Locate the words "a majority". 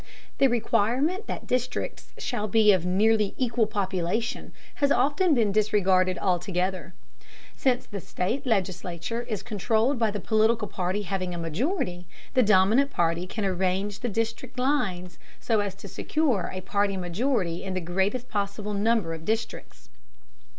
11.35-12.07